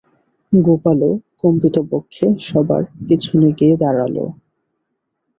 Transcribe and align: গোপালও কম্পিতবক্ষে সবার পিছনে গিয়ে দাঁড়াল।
গোপালও 0.53 1.11
কম্পিতবক্ষে 1.41 2.25
সবার 2.47 2.83
পিছনে 3.05 3.49
গিয়ে 3.57 3.75
দাঁড়াল। 3.81 4.15